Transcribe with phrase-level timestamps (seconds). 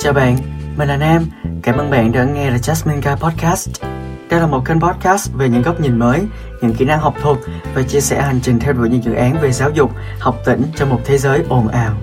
[0.00, 0.36] Chào bạn,
[0.76, 1.22] mình là Nam.
[1.62, 3.82] Cảm ơn bạn đã nghe The Jasmine Guy Podcast.
[4.30, 6.20] Đây là một kênh podcast về những góc nhìn mới,
[6.62, 7.38] những kỹ năng học thuật
[7.74, 9.90] và chia sẻ hành trình theo đuổi những dự án về giáo dục,
[10.20, 11.98] học tỉnh trong một thế giới ồn ào.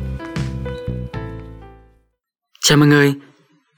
[2.62, 3.14] Chào mọi người,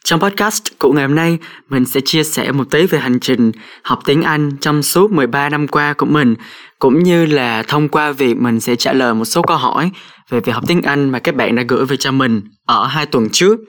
[0.03, 1.37] trong podcast của ngày hôm nay,
[1.69, 3.51] mình sẽ chia sẻ một tí về hành trình
[3.83, 6.35] học tiếng Anh trong suốt 13 năm qua của mình,
[6.79, 9.91] cũng như là thông qua việc mình sẽ trả lời một số câu hỏi
[10.29, 13.05] về việc học tiếng Anh mà các bạn đã gửi về cho mình ở hai
[13.05, 13.59] tuần trước.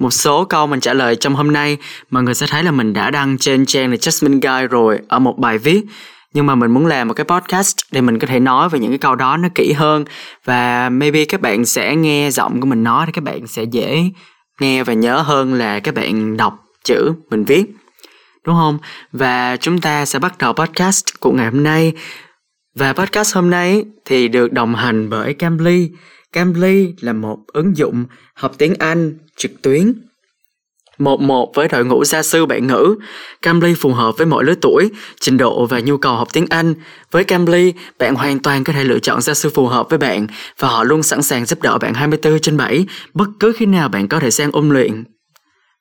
[0.00, 1.76] Một số câu mình trả lời trong hôm nay,
[2.10, 5.18] mọi người sẽ thấy là mình đã đăng trên trang là Jasmine Guy rồi ở
[5.18, 5.82] một bài viết.
[6.34, 8.90] Nhưng mà mình muốn làm một cái podcast để mình có thể nói về những
[8.90, 10.04] cái câu đó nó kỹ hơn.
[10.44, 14.10] Và maybe các bạn sẽ nghe giọng của mình nói thì các bạn sẽ dễ
[14.60, 17.64] nghe và nhớ hơn là các bạn đọc chữ mình viết.
[18.46, 18.78] Đúng không?
[19.12, 21.92] Và chúng ta sẽ bắt đầu podcast của ngày hôm nay.
[22.74, 25.90] Và podcast hôm nay thì được đồng hành bởi Cambly.
[26.32, 28.04] Cambly là một ứng dụng
[28.34, 29.94] học tiếng Anh trực tuyến
[31.00, 32.96] một một với đội ngũ gia sư bạn ngữ.
[33.42, 36.74] Cambly phù hợp với mọi lứa tuổi, trình độ và nhu cầu học tiếng Anh.
[37.10, 40.26] Với Cambly, bạn hoàn toàn có thể lựa chọn gia sư phù hợp với bạn
[40.58, 43.88] và họ luôn sẵn sàng giúp đỡ bạn 24 trên 7 bất cứ khi nào
[43.88, 45.04] bạn có thể sang ôn luyện.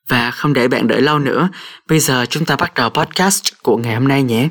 [0.10, 1.50] Và không để bạn đợi lâu nữa,
[1.88, 4.50] bây giờ chúng ta bắt đầu podcast của ngày hôm nay nhé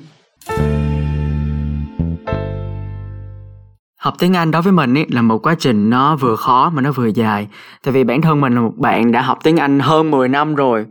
[3.99, 6.83] học tiếng Anh đối với mình ý, là một quá trình nó vừa khó mà
[6.83, 7.49] nó vừa dài.
[7.85, 10.55] Tại vì bản thân mình là một bạn đã học tiếng Anh hơn 10 năm
[10.55, 10.87] rồi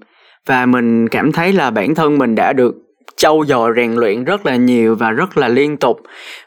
[0.46, 2.76] và mình cảm thấy là bản thân mình đã được
[3.18, 6.02] trau dồi rèn luyện rất là nhiều và rất là liên tục.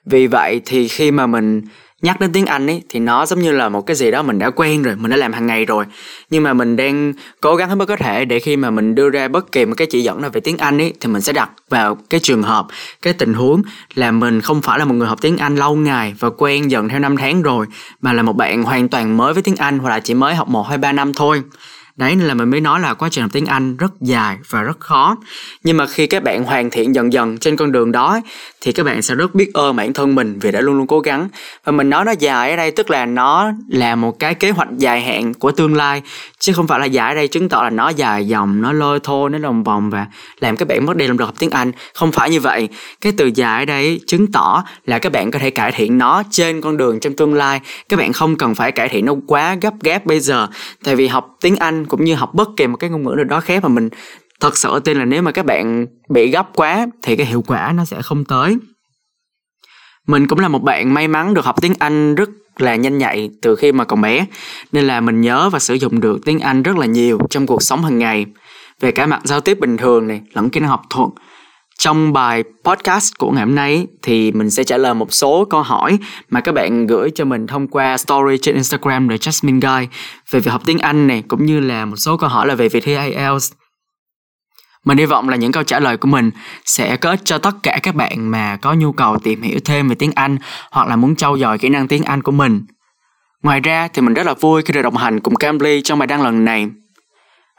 [0.06, 1.62] Vì vậy thì khi mà mình
[2.02, 4.38] nhắc đến tiếng Anh ấy thì nó giống như là một cái gì đó mình
[4.38, 5.84] đã quen rồi, mình đã làm hàng ngày rồi.
[6.30, 9.10] Nhưng mà mình đang cố gắng hết mức có thể để khi mà mình đưa
[9.10, 11.32] ra bất kỳ một cái chỉ dẫn nào về tiếng Anh ấy thì mình sẽ
[11.32, 12.66] đặt vào cái trường hợp,
[13.02, 13.62] cái tình huống
[13.94, 16.88] là mình không phải là một người học tiếng Anh lâu ngày và quen dần
[16.88, 17.66] theo năm tháng rồi
[18.00, 20.48] mà là một bạn hoàn toàn mới với tiếng Anh hoặc là chỉ mới học
[20.48, 21.42] 1 hay 3 năm thôi
[22.00, 24.62] đấy, nên là mình mới nói là quá trình học tiếng Anh rất dài và
[24.62, 25.16] rất khó.
[25.64, 28.20] Nhưng mà khi các bạn hoàn thiện dần dần trên con đường đó
[28.60, 31.00] thì các bạn sẽ rất biết ơn bản thân mình vì đã luôn luôn cố
[31.00, 31.28] gắng.
[31.64, 34.68] Và mình nói nó dài ở đây tức là nó là một cái kế hoạch
[34.76, 36.02] dài hạn của tương lai,
[36.38, 39.00] chứ không phải là dài ở đây chứng tỏ là nó dài dòng, nó lôi
[39.02, 40.06] thôi, nó lòng vòng và
[40.40, 41.72] làm các bạn mất đi lòng được học tiếng Anh.
[41.94, 42.68] Không phải như vậy.
[43.00, 46.22] Cái từ dài ở đây chứng tỏ là các bạn có thể cải thiện nó
[46.30, 47.60] trên con đường trong tương lai.
[47.88, 50.46] Các bạn không cần phải cải thiện nó quá gấp gáp bây giờ,
[50.84, 53.24] tại vì học tiếng Anh cũng như học bất kỳ một cái ngôn ngữ nào
[53.24, 53.88] đó khác mà mình
[54.40, 57.72] thật sự tin là nếu mà các bạn bị gấp quá thì cái hiệu quả
[57.76, 58.56] nó sẽ không tới.
[60.06, 63.30] Mình cũng là một bạn may mắn được học tiếng anh rất là nhanh nhạy
[63.42, 64.26] từ khi mà còn bé,
[64.72, 67.62] nên là mình nhớ và sử dụng được tiếng anh rất là nhiều trong cuộc
[67.62, 68.26] sống hàng ngày.
[68.80, 71.08] Về cả mặt giao tiếp bình thường này, lẫn kỹ năng học thuật
[71.80, 75.62] trong bài podcast của ngày hôm nay thì mình sẽ trả lời một số câu
[75.62, 75.98] hỏi
[76.30, 79.88] mà các bạn gửi cho mình thông qua story trên Instagram The Jasmine Guy
[80.30, 82.68] về việc học tiếng Anh này, cũng như là một số câu hỏi là về
[82.68, 83.52] việc thi IELTS.
[84.84, 86.30] Mình hy vọng là những câu trả lời của mình
[86.64, 89.88] sẽ có ích cho tất cả các bạn mà có nhu cầu tìm hiểu thêm
[89.88, 90.38] về tiếng Anh
[90.70, 92.60] hoặc là muốn trau dồi kỹ năng tiếng Anh của mình.
[93.42, 96.06] Ngoài ra thì mình rất là vui khi được đồng hành cùng Cambly trong bài
[96.06, 96.66] đăng lần này.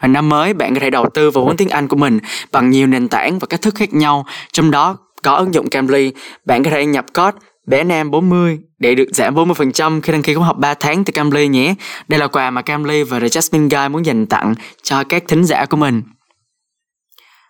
[0.07, 2.19] Năm mới bạn có thể đầu tư vào vốn tiếng Anh của mình
[2.51, 6.11] bằng nhiều nền tảng và cách thức khác nhau, trong đó có ứng dụng Cambly.
[6.45, 10.33] Bạn có thể nhập code bé nam 40 để được giảm 40% khi đăng ký
[10.33, 11.75] khóa học 3 tháng từ Cambly nhé.
[12.07, 14.53] Đây là quà mà Cambly và The Jasmine Guy muốn dành tặng
[14.83, 16.03] cho các thính giả của mình.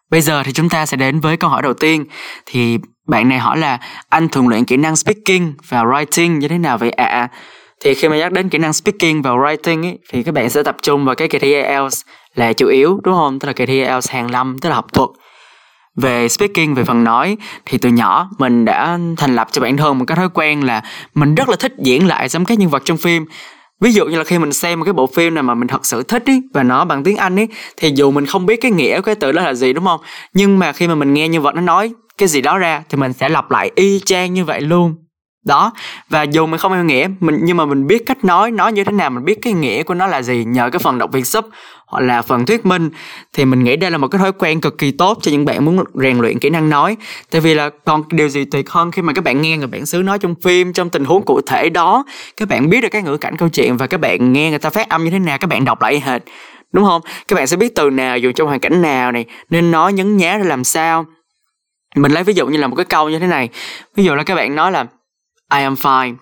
[0.10, 2.06] Bây giờ thì chúng ta sẽ đến với câu hỏi đầu tiên.
[2.46, 3.80] Thì bạn này hỏi là
[4.10, 7.06] anh thường luyện kỹ năng speaking và writing như thế nào vậy ạ?
[7.06, 7.30] À?
[7.84, 10.64] Thì khi mà nhắc đến kỹ năng speaking và writing ấy, thì các bạn sẽ
[10.64, 12.02] tập trung vào cái kỳ thi IELTS
[12.36, 13.40] là chủ yếu đúng không?
[13.40, 15.10] Tức là kỳ thi IELTS hàng năm, tức là học thuật.
[15.96, 20.00] Về speaking, về phần nói thì từ nhỏ mình đã thành lập cho bản thân
[20.00, 20.82] một cái thói quen là
[21.16, 23.26] mình rất là thích diễn lại giống các nhân vật trong phim
[23.82, 25.86] ví dụ như là khi mình xem một cái bộ phim nào mà mình thật
[25.86, 27.48] sự thích ý và nó bằng tiếng anh ý
[27.78, 30.00] thì dù mình không biết cái nghĩa của cái từ đó là gì đúng không
[30.34, 32.98] nhưng mà khi mà mình nghe nhân vật nó nói cái gì đó ra thì
[32.98, 34.96] mình sẽ lặp lại y chang như vậy luôn
[35.46, 35.72] đó,
[36.10, 38.84] và dù mình không hiểu nghĩa, mình, nhưng mà mình biết cách nói nói như
[38.84, 40.44] thế nào, mình biết cái nghĩa của nó là gì.
[40.46, 41.46] Nhờ cái phần đọc viên sub
[41.88, 42.90] hoặc là phần thuyết minh,
[43.34, 45.66] thì mình nghĩ đây là một cái thói quen cực kỳ tốt cho những bạn
[45.66, 46.98] muốn rèn luyện kỹ năng nói.
[47.32, 49.86] Tại vì là còn điều gì tuyệt hơn khi mà các bạn nghe người bản
[49.86, 52.06] xứ nói trong phim, trong tình huống cụ thể đó,
[52.38, 54.70] các bạn biết được cái ngữ cảnh câu chuyện và các bạn nghe người ta
[54.70, 56.22] phát âm như thế nào, các bạn đọc lại hệt
[56.72, 57.02] đúng không?
[57.28, 60.18] Các bạn sẽ biết từ nào dùng trong hoàn cảnh nào này, nên nói nhấn
[60.18, 61.06] nhá ra làm sao.
[61.96, 63.50] Mình lấy ví dụ như là một cái câu như thế này.
[63.96, 64.86] Ví dụ là các bạn nói là
[65.52, 66.16] I am fine.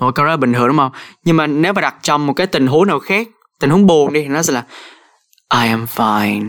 [0.00, 0.92] Một câu đó bình thường đúng không?
[1.24, 3.28] Nhưng mà nếu mà đặt trong một cái tình huống nào khác,
[3.60, 4.64] tình huống buồn đi, thì nó sẽ là,
[5.62, 6.48] I am fine.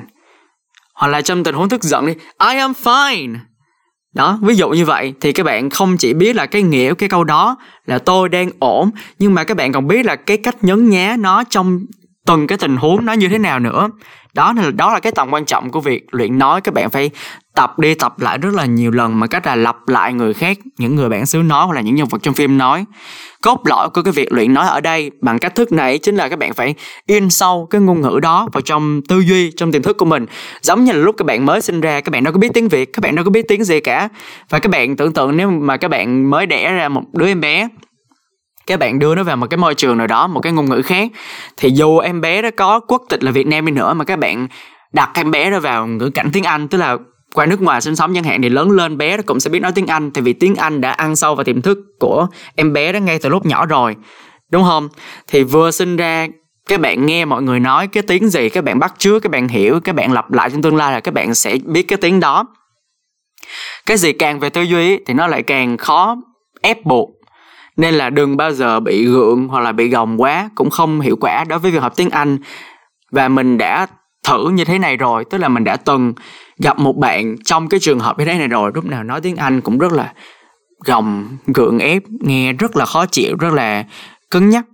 [0.96, 2.14] Hoặc là trong tình huống tức giận đi,
[2.50, 3.36] I am fine.
[4.14, 6.96] Đó, ví dụ như vậy, thì các bạn không chỉ biết là cái nghĩa của
[6.96, 10.38] cái câu đó là tôi đang ổn, nhưng mà các bạn còn biết là cái
[10.38, 11.80] cách nhấn nhá nó trong
[12.26, 13.90] từng cái tình huống nó như thế nào nữa.
[14.34, 17.10] Đó là đó là cái tầm quan trọng của việc luyện nói, các bạn phải
[17.56, 20.58] tập đi tập lại rất là nhiều lần mà cách là lặp lại người khác,
[20.78, 22.86] những người bản xứ nói hoặc là những nhân vật trong phim nói.
[23.42, 26.30] Cốt lõi của cái việc luyện nói ở đây bằng cách thức này chính là
[26.30, 26.76] các bạn phải
[27.06, 30.26] in sâu cái ngôn ngữ đó vào trong tư duy, trong tiềm thức của mình.
[30.62, 32.68] Giống như là lúc các bạn mới sinh ra, các bạn đâu có biết tiếng
[32.68, 34.10] việt, các bạn đâu có biết tiếng gì cả.
[34.50, 37.42] Và các bạn tưởng tượng nếu mà các bạn mới đẻ ra một đứa em
[37.42, 37.68] bé
[38.68, 40.82] các bạn đưa nó vào một cái môi trường nào đó, một cái ngôn ngữ
[40.82, 41.12] khác.
[41.58, 44.20] Thì dù em bé đó có quốc tịch là việt nam đi nữa, mà các
[44.20, 44.48] bạn
[44.94, 46.98] đặt em bé đó vào ngữ cảnh tiếng anh, tức là
[47.34, 49.60] qua nước ngoài sinh sống chẳng hạn, thì lớn lên bé nó cũng sẽ biết
[49.60, 50.12] nói tiếng Anh.
[50.12, 53.20] Tại vì tiếng Anh đã ăn sâu vào tiềm thức của em bé đó ngay
[53.20, 53.96] từ lúc nhỏ rồi,
[54.52, 54.90] đúng không?
[55.28, 56.28] Thì vừa sinh ra,
[56.70, 59.48] các bạn nghe mọi người nói cái tiếng gì, các bạn bắt chước, các bạn
[59.48, 62.20] hiểu, các bạn lặp lại trong tương lai là các bạn sẽ biết cái tiếng
[62.20, 62.46] đó.
[63.86, 66.16] Cái gì càng về tư duy thì nó lại càng khó
[66.62, 67.10] ép buộc
[67.78, 71.16] nên là đừng bao giờ bị gượng hoặc là bị gồng quá, cũng không hiệu
[71.22, 72.38] quả đối với việc học tiếng Anh.
[73.12, 73.88] Và mình đã
[74.28, 76.14] thử như thế này rồi, tức là mình đã từng
[76.60, 79.36] gặp một bạn trong cái trường hợp như thế này rồi, lúc nào nói tiếng
[79.36, 80.14] anh cũng rất là
[80.86, 83.84] gồng, gượng ép, nghe rất là khó chịu, rất là
[84.32, 84.66] cứng nhắc.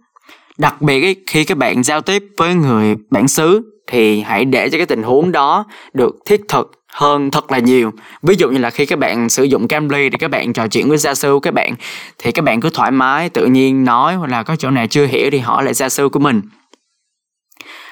[0.58, 4.78] Đặc biệt khi các bạn giao tiếp với người bản xứ thì hãy để cho
[4.78, 7.92] cái tình huống đó được thiết thực hơn thật là nhiều.
[8.24, 10.90] Ví dụ như là khi các bạn sử dụng Cambly thì các bạn trò chuyện
[10.90, 11.76] với gia sư các bạn,
[12.18, 15.06] thì các bạn cứ thoải mái, tự nhiên nói hoặc là có chỗ nào chưa
[15.06, 16.42] hiểu thì hỏi lại gia sư của mình.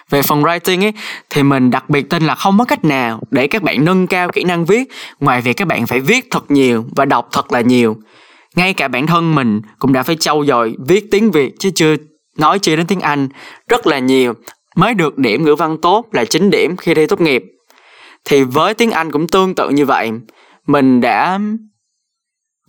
[0.09, 0.93] Về phần writing ấy,
[1.29, 4.29] thì mình đặc biệt tin là không có cách nào để các bạn nâng cao
[4.33, 4.83] kỹ năng viết,
[5.19, 7.97] ngoài việc các bạn phải viết thật nhiều và đọc thật là nhiều.
[8.55, 11.95] Ngay cả bản thân mình cũng đã phải trau dồi viết tiếng việt chứ chưa
[12.37, 13.29] nói chi đến tiếng anh
[13.67, 14.33] rất là nhiều.
[14.75, 17.43] Mới được điểm ngữ văn tốt là 9 điểm khi thi tốt nghiệp
[18.29, 20.11] thì với tiếng anh cũng tương tự như vậy.
[20.67, 21.39] Mình đã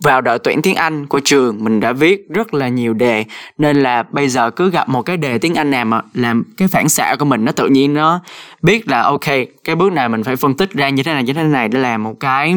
[0.03, 3.25] vào đội tuyển tiếng Anh của trường, mình đã viết rất là nhiều đề,
[3.57, 6.67] nên là bây giờ cứ gặp một cái đề tiếng Anh nào mà làm cái
[6.67, 8.19] phản xạ của mình nó tự nhiên nó
[8.61, 9.25] biết là, ok,
[9.63, 11.79] cái bước này mình phải phân tích ra như thế này, như thế này để
[11.79, 12.55] làm một cái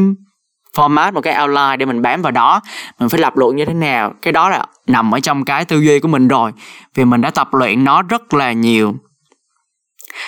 [0.77, 2.61] format, một cái outline để mình bám vào đó.
[2.99, 5.81] Mình phải lập luận như thế nào, cái đó là nằm ở trong cái tư
[5.81, 6.53] duy của mình rồi.
[6.95, 8.95] Vì mình đã tập luyện nó rất là nhiều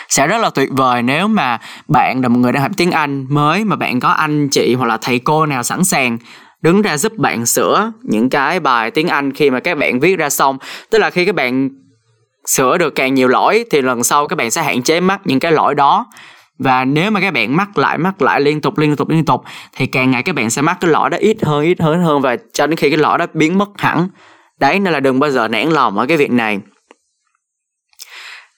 [0.08, 1.58] sẽ rất là tuyệt vời nếu mà
[1.88, 4.86] bạn là một người đang học tiếng Anh mới, mà bạn có anh chị hoặc
[4.86, 6.18] là thầy cô nào sẵn sàng
[6.62, 10.16] đứng ra giúp bạn sửa những cái bài tiếng Anh khi mà các bạn viết
[10.16, 10.58] ra xong.
[10.90, 11.68] Tức là khi các bạn
[12.46, 15.40] sửa được càng nhiều lỗi thì lần sau các bạn sẽ hạn chế mắc những
[15.40, 16.06] cái lỗi đó.
[16.58, 19.42] Và nếu mà các bạn mắc lại mắc lại liên tục liên tục liên tục
[19.76, 22.20] thì càng ngày các bạn sẽ mắc cái lỗi đó ít hơn ít hơn hơn
[22.20, 24.08] và cho đến khi cái lỗi đó biến mất hẳn.
[24.60, 26.58] Đấy nên là đừng bao giờ nản lòng ở cái việc này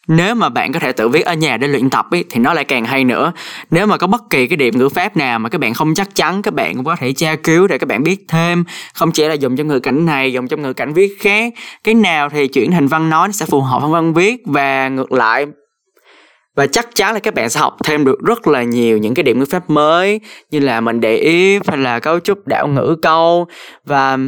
[0.08, 2.55] nếu mà bạn có thể tự viết ở nhà để luyện tập ấy, thì nó
[2.55, 3.32] lại càng hay nữa.
[3.70, 6.14] Nếu mà có bất kỳ cái điểm ngữ pháp nào mà các bạn không chắc
[6.14, 8.64] chắn các bạn cũng có thể tra cứu để các bạn biết thêm.
[8.94, 11.53] Không chỉ là dùng trong ngữ cảnh này dùng trong ngữ cảnh viết khác.
[11.85, 14.43] Cái nào thì chuyển thành văn nói sẽ phù hợp với văn viết.
[14.47, 15.47] Và ngược lại
[16.56, 19.23] và chắc chắn là các bạn sẽ học thêm được rất là nhiều những cái
[19.23, 20.20] điểm ngữ pháp mới
[20.50, 23.47] như là mình để ý hay là cấu trúc đảo ngữ câu.
[23.85, 24.19] Và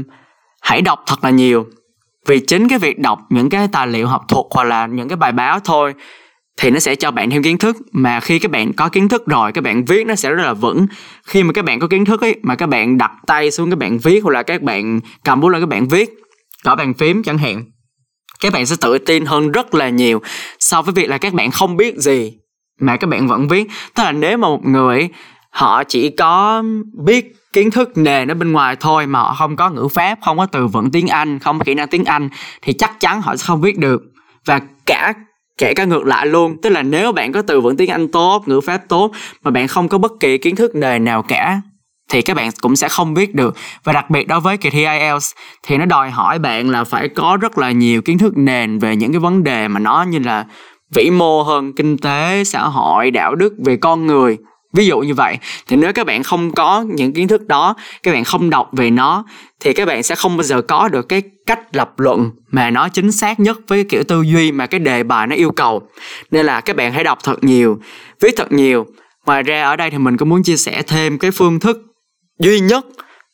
[0.63, 1.67] hãy đọc thật là nhiều
[2.29, 5.17] vì chính cái việc đọc những cái tài liệu học thuật hoặc là những cái
[5.17, 5.95] bài báo thôi
[6.57, 9.27] thì nó sẽ cho bạn thêm kiến thức mà khi các bạn có kiến thức
[9.27, 10.87] rồi các bạn viết nó sẽ rất là vững
[11.25, 13.79] khi mà các bạn có kiến thức ấy mà các bạn đặt tay xuống các
[13.79, 16.11] bạn viết hoặc là các bạn cầm bút lên các bạn viết
[16.65, 17.65] gõ bàn phím chẳng hạn
[18.41, 20.21] các bạn sẽ tự tin hơn rất là nhiều
[20.59, 22.33] so với việc là các bạn không biết gì
[22.81, 25.09] mà các bạn vẫn viết tức là nếu mà một người
[25.51, 26.63] họ chỉ có
[27.05, 30.39] biết kiến thức nền ở bên ngoài thôi mà họ không có ngữ pháp, không
[30.39, 32.29] có từ vựng tiếng anh, không có kỹ năng tiếng anh,
[32.63, 34.03] thì chắc chắn họ sẽ không viết được.
[34.45, 35.13] Và cả,
[35.59, 38.43] kể cả ngược lại luôn, tức là nếu bạn có từ vựng tiếng anh tốt,
[38.47, 39.13] ngữ pháp tốt,
[39.43, 41.61] mà bạn không có bất kỳ kiến thức nền nào cả,
[42.11, 43.57] thì các bạn cũng sẽ không viết được.
[43.85, 47.09] Và đặc biệt đối với kỳ thi IELTS thì nó đòi hỏi bạn là phải
[47.09, 50.19] có rất là nhiều kiến thức nền về những cái vấn đề mà nó như
[50.19, 50.45] là
[50.95, 54.39] vĩ mô hơn, kinh tế, xã hội, đạo đức, về con người
[54.73, 55.39] ví dụ như vậy.
[55.67, 58.91] Thì nếu các bạn không có những kiến thức đó, các bạn không đọc về
[58.91, 59.25] nó,
[59.61, 62.89] thì các bạn sẽ không bao giờ có được cái cách lập luận mà nó
[62.89, 65.83] chính xác nhất với cái kiểu tư duy mà cái đề bài nó yêu cầu.
[66.31, 67.79] Nên là các bạn hãy đọc thật nhiều,
[68.21, 68.87] viết thật nhiều.
[69.27, 71.79] Ngoài ra ở đây thì mình cũng muốn chia sẻ thêm cái phương thức
[72.39, 72.87] duy nhất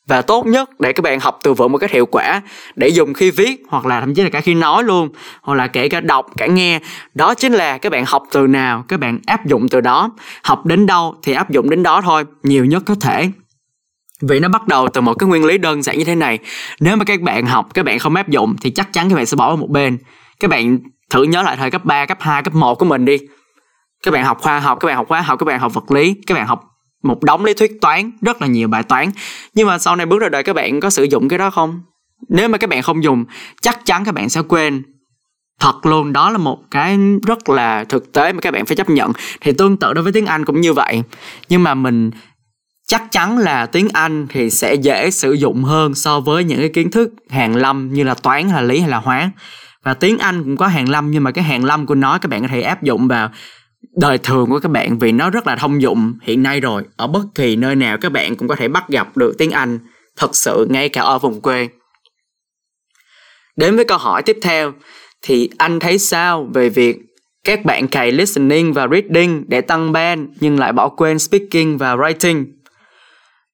[0.07, 2.41] và tốt nhất để các bạn học từ vựng một cách hiệu quả
[2.75, 5.09] để dùng khi viết hoặc là thậm chí là cả khi nói luôn
[5.41, 6.79] hoặc là kể cả đọc cả nghe
[7.13, 10.11] đó chính là các bạn học từ nào các bạn áp dụng từ đó.
[10.43, 13.29] Học đến đâu thì áp dụng đến đó thôi nhiều nhất có thể.
[14.21, 16.39] Vì nó bắt đầu từ một cái nguyên lý đơn giản như thế này
[16.79, 19.25] nếu mà các bạn học các bạn không áp dụng thì chắc chắn các bạn
[19.25, 19.97] sẽ bỏ qua một bên.
[20.39, 23.17] Các bạn thử nhớ lại thời cấp 3, cấp 2, cấp 1 của mình đi.
[24.03, 26.15] Các bạn học khoa học các bạn học hóa học các bạn học vật lý
[26.27, 26.74] các bạn học
[27.05, 29.11] một đống lý thuyết toán, rất là nhiều bài toán.
[29.53, 31.81] Nhưng mà sau này bước ra đời, các bạn có sử dụng cái đó không?
[32.29, 33.25] Nếu mà các bạn không dùng,
[33.61, 34.83] chắc chắn các bạn sẽ quên.
[35.59, 36.97] Thật luôn, đó là một cái
[37.27, 39.11] rất là thực tế mà các bạn phải chấp nhận.
[39.41, 41.03] Thì tương tự đối với tiếng anh cũng như vậy.
[41.49, 42.11] Nhưng mà mình
[42.87, 46.69] chắc chắn là tiếng anh thì sẽ dễ sử dụng hơn so với những cái
[46.69, 49.31] kiến thức hàng lâm như là toán hay là lý hay là hóa.
[49.83, 52.29] Và tiếng anh cũng có hàng lâm, nhưng mà cái hàng lâm của nó các
[52.29, 53.29] bạn có thể áp dụng vào
[53.97, 56.83] đời thường của các bạn vì nó rất là thông dụng hiện nay rồi.
[56.97, 59.79] Ở bất kỳ nơi nào các bạn cũng có thể bắt gặp được tiếng anh,
[60.17, 61.69] thật sự ngay cả ở vùng quê.
[63.55, 64.73] Đến với câu hỏi tiếp theo,
[65.21, 66.97] thì anh thấy sao về việc
[67.43, 71.95] các bạn cày listening và reading để tăng band nhưng lại bỏ quên speaking và
[71.95, 72.45] writing?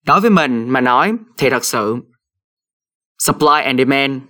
[0.05, 1.95] Đối với mình mà nói thì thật sự
[3.19, 4.21] supply and demand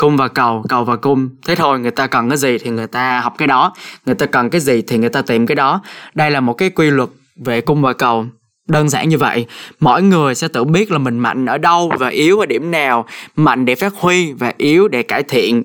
[0.00, 1.28] cung và cầu cầu và cung.
[1.46, 3.72] Thế thôi người ta cần cái gì thì người ta học cái đó.
[4.06, 5.80] Người ta cần cái gì thì người ta tìm cái đó.
[6.14, 7.08] Đây là một cái quy luật
[7.44, 8.26] về cung và cầu.
[8.68, 9.46] Đơn giản như vậy
[9.80, 13.04] mỗi người sẽ tự biết là mình mạnh ở đâu và yếu ở điểm nào.
[13.36, 15.62] Mạnh để phát huy và yếu để cải thiện.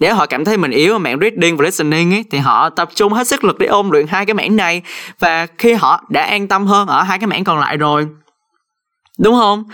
[0.00, 2.88] Nếu họ cảm thấy mình yếu ở mảng reading và listening ấy, thì họ tập
[2.94, 4.82] trung hết sức lực để ôn luyện hai cái mảng này.
[5.18, 8.06] Và khi họ đã an tâm hơn ở hai cái mảng còn lại rồi.
[9.18, 9.64] Đúng không?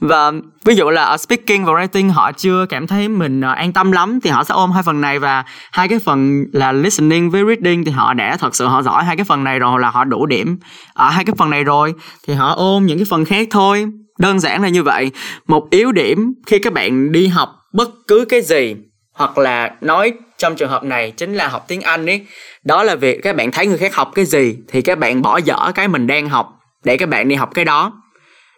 [0.00, 0.32] Và
[0.64, 3.92] ví dụ là ở speaking và writing họ chưa cảm thấy mình uh, an tâm
[3.92, 5.18] lắm thì họ sẽ ôm hai phần này.
[5.18, 9.04] Và hai cái phần là listening với reading thì họ đã thật sự họ giỏi
[9.04, 10.58] hai cái phần này rồi là họ đủ điểm
[10.94, 11.94] ở hai cái phần này rồi.
[12.26, 13.86] Thì họ ôm những cái phần khác thôi.
[14.18, 15.10] Đơn giản là như vậy.
[15.46, 18.76] Một yếu điểm khi các bạn đi học bất cứ cái gì
[19.14, 22.26] hoặc là nói trong trường hợp này chính là học tiếng anh ấy
[22.64, 25.36] đó là việc các bạn thấy người khác học cái gì thì các bạn bỏ
[25.36, 26.52] dở cái mình đang học
[26.84, 27.92] để các bạn đi học cái đó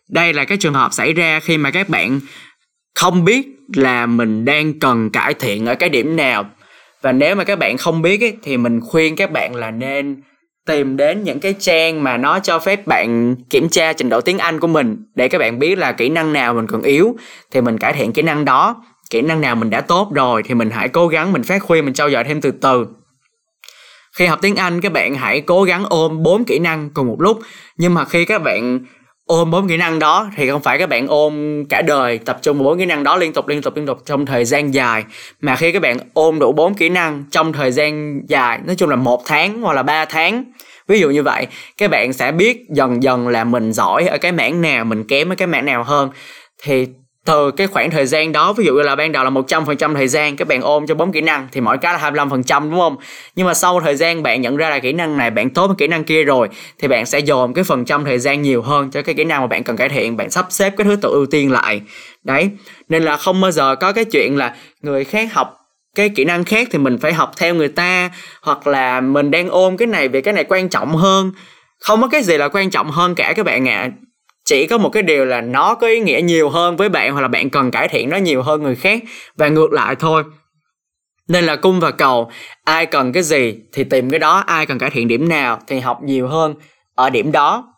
[0.09, 2.21] đây là cái trường hợp xảy ra khi mà các bạn
[2.95, 6.51] không biết là mình đang cần cải thiện ở cái điểm nào.
[7.03, 10.23] Và nếu mà các bạn không biết ấy, thì mình khuyên các bạn là nên
[10.67, 14.39] tìm đến những cái trang mà nó cho phép bạn kiểm tra trình độ tiếng
[14.39, 17.17] Anh của mình để các bạn biết là kỹ năng nào mình còn yếu
[17.51, 18.85] thì mình cải thiện kỹ năng đó.
[19.11, 21.83] Kỹ năng nào mình đã tốt rồi thì mình hãy cố gắng mình phát huy
[21.83, 22.87] mình trau dồi thêm từ từ.
[24.17, 27.21] Khi học tiếng Anh các bạn hãy cố gắng ôm bốn kỹ năng cùng một
[27.21, 27.39] lúc.
[27.77, 28.81] Nhưng mà khi các bạn
[29.29, 32.59] ôm bốn kỹ năng đó thì không phải các bạn ôm cả đời, tập trung
[32.59, 35.05] vào bốn kỹ năng đó liên tục liên tục liên tục trong thời gian dài.
[35.41, 38.91] Mà khi các bạn ôm đủ bốn kỹ năng trong thời gian dài, nói chung
[38.91, 40.45] là một tháng hoặc là ba tháng,
[40.89, 44.33] ví dụ như vậy, các bạn sẽ biết dần dần là mình giỏi ở cái
[44.33, 46.11] mảng nào, mình kém ở cái mảng nào hơn.
[46.63, 46.87] Thì
[47.29, 50.09] từ cái khoảng thời gian đó, ví dụ như là ban đầu là 100% thời
[50.09, 52.97] gian các bạn ôm cho bốn kỹ năng thì mỗi cái là 25% đúng không?
[53.37, 55.77] Nhưng mà sau thời gian bạn nhận ra là kỹ năng này bạn tốt hơn
[55.77, 58.91] kỹ năng kia rồi, thì bạn sẽ dồn cái phần trăm thời gian nhiều hơn
[58.91, 61.09] cho cái kỹ năng mà bạn cần cải thiện, bạn sắp xếp cái thứ tự
[61.09, 61.81] ưu tiên lại.
[62.25, 62.51] Đấy,
[62.89, 65.57] nên là không bao giờ có cái chuyện là người khác học
[65.97, 68.11] cái kỹ năng khác thì mình phải học theo người ta,
[68.43, 71.33] hoặc là mình đang ôm cái này vì cái này quan trọng hơn.
[71.81, 73.81] Không có cái gì là quan trọng hơn cả các bạn ạ.
[73.81, 74.08] à
[74.49, 77.21] chỉ có một cái điều là nó có ý nghĩa nhiều hơn với bạn hoặc
[77.21, 79.03] là bạn cần cải thiện nó nhiều hơn người khác.
[79.37, 80.25] Và ngược lại thôi.
[81.29, 82.31] Nên là cung và cầu,
[82.65, 85.81] ai cần cái gì thì tìm cái đó, ai cần cải thiện điểm nào thì
[85.81, 86.55] học nhiều hơn
[86.95, 87.75] ở điểm đó.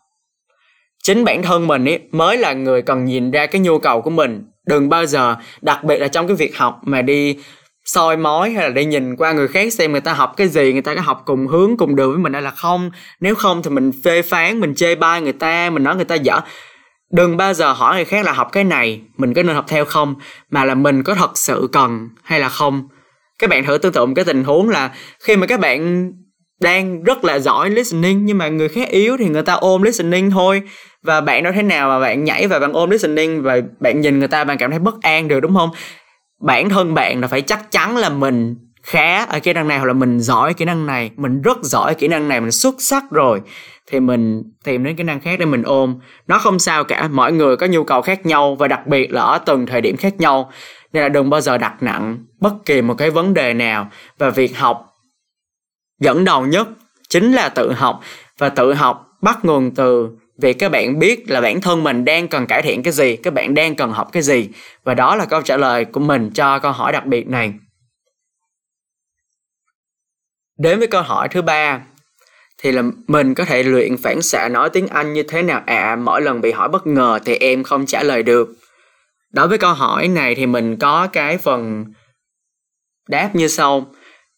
[1.03, 4.09] Chính bản thân mình ấy mới là người cần nhìn ra cái nhu cầu của
[4.09, 4.45] mình.
[4.65, 7.37] Đừng bao giờ, đặc biệt là trong cái việc học mà đi
[7.93, 10.73] soi mói hay là đi nhìn qua người khác xem người ta học cái gì,
[10.73, 12.91] người ta có học cùng hướng, cùng đường với mình hay là không.
[13.19, 16.15] Nếu không thì mình phê phán, mình chê bai người ta, mình nói người ta
[16.15, 16.39] dở.
[17.13, 19.85] Đừng bao giờ hỏi người khác là học cái này, mình có nên học theo
[19.85, 20.15] không,
[20.49, 22.87] mà là mình có thật sự cần hay là không.
[23.39, 24.91] Các bạn thử tưởng tượng một cái tình huống là
[25.23, 26.11] khi mà các bạn
[26.61, 30.31] đang rất là giỏi listening, nhưng mà người khác yếu thì người ta ôm listening
[30.31, 30.61] thôi.
[31.03, 34.19] Và bạn đâu thế nào mà bạn nhảy và bạn ôm listening, và bạn nhìn
[34.19, 35.69] người ta, bạn cảm thấy bất an được, đúng không?
[36.41, 39.85] Bản thân bạn là phải chắc chắn là mình khá ở kỹ năng này hoặc
[39.85, 43.03] là mình giỏi kỹ năng này, mình rất giỏi kỹ năng này, mình xuất sắc
[43.11, 43.41] rồi,
[43.87, 45.99] thì mình tìm đến kỹ năng khác để mình ôm.
[46.27, 49.21] Nó không sao cả, mọi người có nhu cầu khác nhau và đặc biệt là
[49.21, 50.51] ở từng thời điểm khác nhau,
[50.93, 53.89] nên là đừng bao giờ đặt nặng bất kỳ một cái vấn đề nào.
[54.17, 54.87] Và việc học
[55.99, 56.67] dẫn đầu nhất
[57.09, 58.01] chính là tự học,
[58.37, 60.09] và tự học bắt nguồn từ
[60.41, 63.33] vì các bạn biết là bản thân mình đang cần cải thiện cái gì các
[63.33, 64.49] bạn đang cần học cái gì.
[64.83, 67.53] Và đó là câu trả lời của mình cho câu hỏi đặc biệt này.
[70.57, 71.81] Đến với câu hỏi thứ ba
[72.57, 75.61] thì là mình có thể luyện phản xạ nói tiếng anh như thế nào?
[75.65, 78.49] Ạ à, mỗi lần bị hỏi bất ngờ thì em không trả lời được.
[79.33, 81.85] Đối với câu hỏi này thì mình có cái phần
[83.09, 83.91] đáp như sau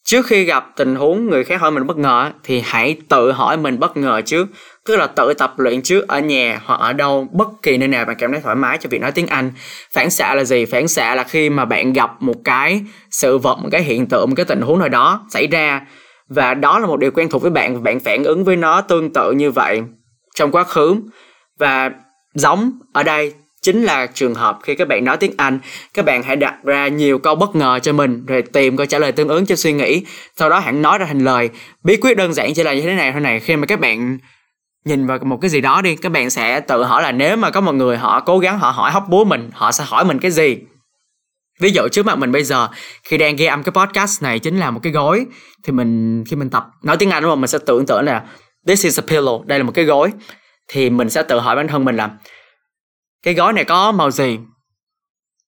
[0.04, 3.58] trước khi gặp tình huống người khác hỏi mình bất ngờ thì hãy tự hỏi
[3.58, 4.48] mình bất ngờ trước
[4.86, 8.06] tức là tự tập luyện trước ở nhà hoặc ở đâu, bất kỳ nơi nào
[8.06, 9.52] bạn cảm thấy thoải mái cho việc nói tiếng Anh.
[9.92, 10.66] Phản xạ là gì?
[10.66, 12.82] Phản xạ là khi mà bạn gặp một cái
[13.12, 15.82] sự vật, một cái hiện tượng, một cái tình huống nào đó xảy ra.
[16.30, 18.82] Và đó là một điều quen thuộc với bạn và bạn phản ứng với nó
[18.82, 19.82] tương tự như vậy
[20.36, 20.96] trong quá khứ.
[21.60, 21.92] Và
[22.34, 23.34] giống ở đây
[23.64, 25.60] chính là trường hợp khi các bạn nói tiếng Anh,
[25.94, 29.00] các bạn hãy đặt ra nhiều câu bất ngờ cho mình rồi tìm câu trả
[29.00, 30.06] lời tương ứng cho suy nghĩ,
[30.36, 31.50] sau đó hãy nói ra thành lời.
[31.84, 34.18] Bí quyết đơn giản chỉ là như thế này thôi này, khi mà các bạn
[34.86, 37.50] nhìn vào một cái gì đó đi, các bạn sẽ tự hỏi là nếu mà
[37.50, 40.20] có một người họ cố gắng họ hỏi hóc búa mình, họ sẽ hỏi mình
[40.20, 40.58] cái gì?
[41.60, 42.68] Ví dụ trước mặt mình bây giờ
[43.04, 45.26] khi đang ghi âm cái podcast này chính là một cái gối
[45.64, 47.42] thì mình khi mình tập nói tiếng Anh đúng không?
[47.42, 48.24] Mình sẽ tưởng tượng là
[48.68, 49.44] this is a pillow.
[49.46, 50.12] Đây là một cái gối.
[50.68, 52.10] Thì mình sẽ tự hỏi bản thân mình là
[53.24, 54.40] cái gói này có màu gì?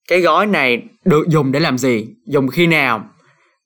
[0.07, 2.07] Cái gói này được dùng để làm gì?
[2.27, 3.03] Dùng khi nào?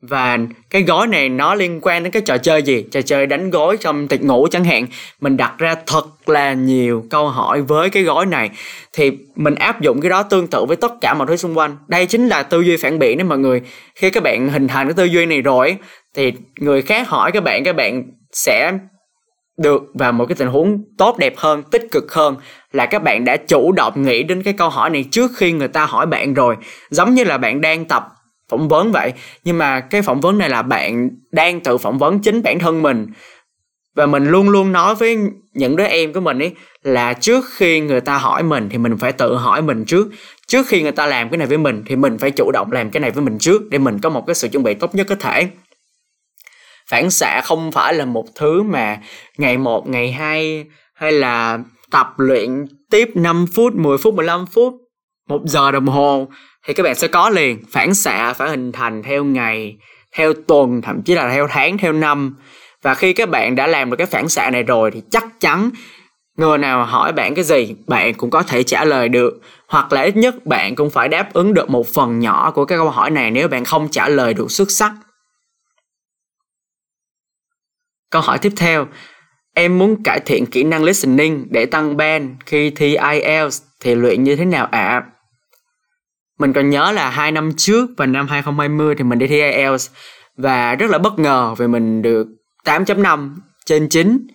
[0.02, 0.38] Và
[0.70, 2.86] cái gói này nó liên quan đến cái trò chơi gì?
[2.92, 4.88] Trò chơi đánh gối trong tiệc ngủ chẳng hạn.
[5.22, 8.50] Mình đặt ra thật là nhiều câu hỏi với cái gói này.
[8.94, 11.78] Thì mình áp dụng cái đó tương tự với tất cả mọi thứ xung quanh.
[11.88, 13.62] Đây chính là tư duy phản biện đấy mọi người.
[13.96, 15.78] Khi các bạn hình thành cái tư duy này rồi
[16.16, 18.72] thì người khác hỏi các bạn các bạn sẽ
[19.60, 22.36] được vào một cái tình huống tốt đẹp hơn, tích cực hơn
[22.72, 25.68] là các bạn đã chủ động nghĩ đến cái câu hỏi này trước khi người
[25.68, 26.56] ta hỏi bạn rồi.
[26.90, 28.08] Giống như là bạn đang tập
[28.50, 29.14] phỏng vấn vậy,
[29.44, 32.82] nhưng mà cái phỏng vấn này là bạn đang tự phỏng vấn chính bản thân
[32.82, 33.08] mình.
[33.96, 35.18] Và mình luôn luôn nói với
[35.54, 36.52] những đứa em của mình ấy
[36.84, 40.08] là trước khi người ta hỏi mình thì mình phải tự hỏi mình trước.
[40.48, 42.90] Trước khi người ta làm cái này với mình thì mình phải chủ động làm
[42.90, 45.08] cái này với mình trước để mình có một cái sự chuẩn bị tốt nhất
[45.10, 45.48] có thể
[46.90, 48.98] phản xạ không phải là một thứ mà
[49.38, 50.66] ngày một, ngày hai,
[50.96, 51.60] hay là
[51.92, 54.74] tập luyện tiếp 5 phút 10 phút 15 phút,
[55.30, 56.28] một giờ đồng hồ
[56.66, 57.64] thì các bạn sẽ có liền.
[57.72, 59.78] Phản xạ phải hình thành theo ngày,
[60.16, 62.36] theo tuần, thậm chí là theo tháng, theo năm.
[62.82, 65.70] Và khi các bạn đã làm được cái phản xạ này rồi thì chắc chắn
[66.38, 69.42] người nào hỏi bạn cái gì, bạn cũng có thể trả lời được.
[69.68, 72.78] Hoặc là ít nhất bạn cũng phải đáp ứng được một phần nhỏ của cái
[72.78, 74.92] câu hỏi này nếu bạn không trả lời được xuất sắc
[78.10, 78.88] câu hỏi tiếp theo.
[79.54, 82.26] Em muốn cải thiện kỹ năng listening để tăng band.
[82.46, 84.80] Khi thi IELTS thì luyện như thế nào ạ?
[84.80, 85.04] À?
[86.40, 89.90] mình còn nhớ là hai năm trước và năm 2020 thì mình đi thi IELTS
[90.38, 92.28] và rất là bất ngờ vì mình được
[92.66, 93.30] 8.5
[93.66, 94.28] trên 9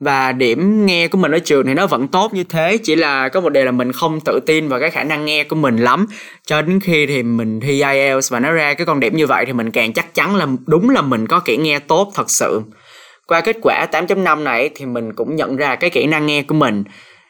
[0.00, 3.28] và điểm nghe của mình ở trường thì nó vẫn tốt như thế, chỉ là
[3.28, 5.76] có một điều là mình không tự tin vào cái khả năng nghe của mình
[5.76, 6.06] lắm.
[6.46, 9.44] Cho đến khi thì mình thi IELTS và nó ra cái con điểm như vậy
[9.46, 12.62] thì mình càng chắc chắn là đúng là mình có kỹ nghe tốt thật sự
[13.28, 16.54] qua kết quả 8.5 này thì mình cũng nhận ra cái kỹ năng nghe của
[16.54, 16.84] mình.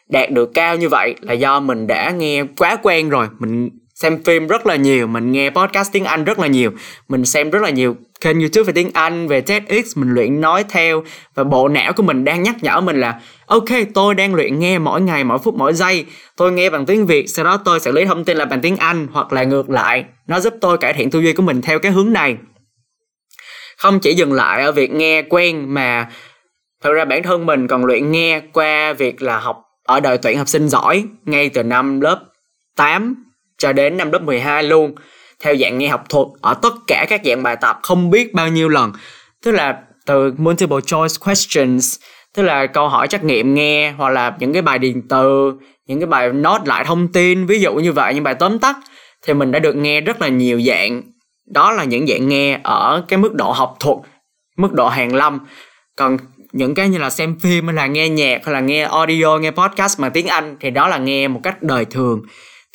[0.08, 3.26] Đạt được cao như vậy là do mình đã nghe quá quen rồi.
[3.38, 6.70] Mình xem phim rất là nhiều, mình nghe podcast tiếng anh rất là nhiều,
[7.08, 10.64] mình xem rất là nhiều kênh youtube về tiếng anh, về tedx, mình luyện nói
[10.68, 11.02] theo.
[11.34, 14.78] Và bộ não của mình đang nhắc nhở mình là, ok, tôi đang luyện nghe
[14.78, 16.04] mỗi ngày, mỗi phút, mỗi giây.
[16.36, 18.76] Tôi nghe bằng tiếng việt, sau đó tôi sẽ lấy thông tin là bằng tiếng
[18.76, 20.04] anh hoặc là ngược lại.
[20.26, 22.36] Nó giúp tôi cải thiện tư duy của mình theo cái hướng này
[23.78, 26.08] không chỉ dừng lại ở việc nghe quen mà
[26.82, 30.38] thật ra bản thân mình còn luyện nghe qua việc là học ở đội tuyển
[30.38, 32.20] học sinh giỏi ngay từ năm lớp
[32.76, 33.14] 8
[33.58, 34.94] cho đến năm lớp 12 luôn.
[35.42, 38.48] Theo dạng nghe học thuật ở tất cả các dạng bài tập không biết bao
[38.48, 38.92] nhiêu lần.
[39.44, 41.96] Tức là từ multiple choice questions,
[42.34, 45.52] tức là câu hỏi trắc nghiệm nghe hoặc là những cái bài điền từ,
[45.86, 48.76] những cái bài nốt lại thông tin, ví dụ như vậy, những bài tóm tắt,
[49.26, 51.02] thì mình đã được nghe rất là nhiều dạng
[51.50, 53.98] đó là những dạng nghe ở cái mức độ học thuật,
[54.56, 55.38] mức độ hàng lâm.
[55.96, 56.16] Còn
[56.52, 59.50] những cái như là xem phim hay là nghe nhạc hay là nghe audio, nghe
[59.50, 62.22] podcast bằng tiếng anh thì đó là nghe một cách đời thường.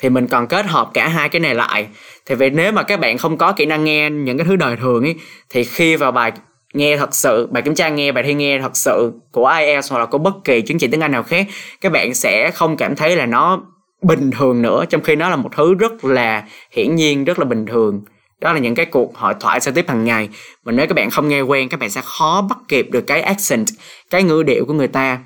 [0.02, 1.88] Thì mình còn kết hợp cả hai cái này lại.
[2.26, 4.76] Thì vậy nếu mà các bạn không có kỹ năng nghe những cái thứ đời
[4.76, 5.16] thường ấy
[5.50, 6.32] thì khi vào bài
[6.74, 10.00] nghe thật sự, bài kiểm tra nghe, bài thi nghe thật sự của IELTS hoặc
[10.00, 11.48] là của bất kỳ chứng chỉ tiếng Anh nào khác,
[11.82, 13.62] các bạn sẽ không cảm thấy là nó
[14.02, 17.46] bình thường nữa, trong khi nó là một thứ rất là hiển nhiên, rất là
[17.46, 18.02] bình thường
[18.44, 20.30] đó là những cái cuộc hội thoại giao tiếp hàng ngày.
[20.66, 23.22] Mà nếu các bạn không nghe quen, các bạn sẽ khó bắt kịp được cái
[23.22, 23.68] accent,
[24.10, 25.20] cái ngữ điệu của người ta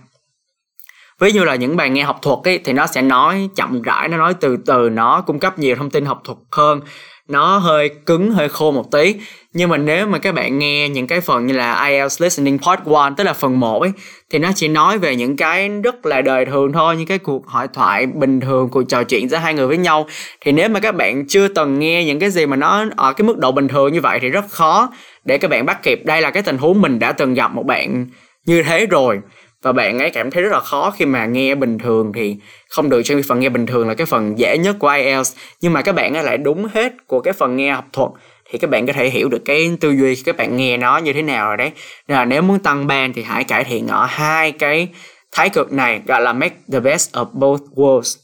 [1.22, 4.08] ví như là những bài nghe học thuật ấy, thì nó sẽ nói chậm rãi,
[4.08, 6.82] nó nói từ từ, nó cung cấp nhiều thông tin học thuật hơn.
[7.28, 9.16] Nó hơi cứng, hơi khô một tí.
[9.54, 12.80] Nhưng mà nếu mà các bạn nghe những cái phần như là IELTS listening part
[12.86, 13.92] 1 tức là phần 1 ấy,
[14.32, 17.48] thì nó chỉ nói về những cái rất là đời thường thôi, những cái cuộc
[17.48, 20.08] hội thoại bình thường, cuộc trò chuyện giữa hai người với nhau.
[20.42, 23.26] Thì nếu mà các bạn chưa từng nghe những cái gì mà nó ở cái
[23.26, 24.90] mức độ bình thường như vậy thì rất khó
[25.26, 26.02] để các bạn bắt kịp.
[26.06, 28.06] Đây là cái tình huống mình đã từng gặp một bạn
[28.46, 29.20] như thế rồi
[29.68, 32.36] và bạn ấy cảm thấy rất là khó khi mà nghe bình thường thì
[32.70, 35.74] không được trong phần nghe bình thường là cái phần dễ nhất của IELTS nhưng
[35.74, 38.12] mà các bạn ấy lại đúng hết của cái phần nghe học thuật,
[38.50, 41.14] thì các bạn có thể hiểu được cái tư duy các bạn nghe nó như
[41.14, 41.72] thế nào rồi đấy.
[42.08, 44.88] Nên là nếu muốn tăng ban thì hãy cải thiện ở hai cái
[45.32, 48.18] thái cực này, gọi là make the best of both worlds.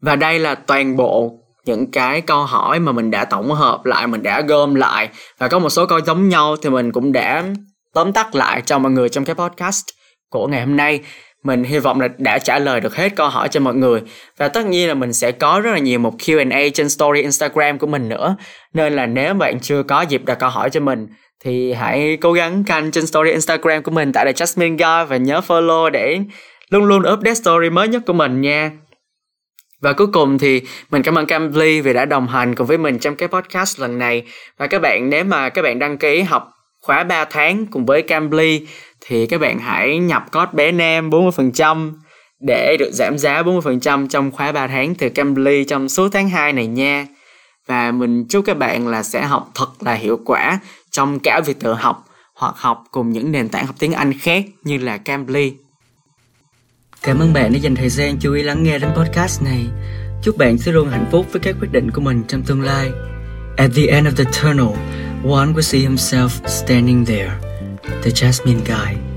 [0.00, 1.32] Và đây là toàn bộ
[1.64, 5.08] những cái câu hỏi mà mình đã tổng hợp lại, mình đã gom lại.
[5.38, 7.44] Và có một số câu giống nhau thì mình cũng đã
[7.94, 9.84] tóm tắt lại cho mọi người trong cái podcast
[10.30, 11.00] của ngày hôm nay.
[11.44, 14.00] Mình hy vọng là đã trả lời được hết câu hỏi cho mọi người.
[14.36, 17.78] Và tất nhiên là mình sẽ có rất là nhiều một Q&A trên story Instagram
[17.78, 18.36] của mình nữa.
[18.74, 21.06] Nên là nếu bạn chưa có dịp đặt câu hỏi cho mình,
[21.44, 25.16] thì hãy cố gắng canh trên story Instagram của mình tại là Jasmine Guy và
[25.16, 26.18] nhớ follow để
[26.70, 28.70] luôn luôn update story mới nhất của mình nha.
[29.80, 32.98] Và cuối cùng thì mình cảm ơn Cambly vì đã đồng hành cùng với mình
[32.98, 34.22] trong cái podcast lần này.
[34.58, 38.02] Và các bạn, nếu mà các bạn đăng ký học khóa 3 tháng cùng với
[38.02, 38.66] Cambly
[39.00, 41.92] thì các bạn hãy nhập code bé nem 40%
[42.40, 46.52] để được giảm giá 40% trong khóa 3 tháng từ Cambly trong suốt tháng 2
[46.52, 47.06] này nha.
[47.66, 50.58] Và mình chúc các bạn là sẽ học thật là hiệu quả
[50.90, 54.44] trong cả việc tự học hoặc học cùng những nền tảng học tiếng Anh khác
[54.62, 55.52] như là Cambly.
[57.02, 59.66] Cảm ơn bạn đã dành thời gian chú ý lắng nghe đến podcast này.
[60.22, 62.90] Chúc bạn sẽ luôn hạnh phúc với các quyết định của mình trong tương lai.
[63.56, 64.76] At the end of the tunnel,
[65.22, 67.38] one will see himself standing there,
[68.02, 69.07] the Jasmine guy.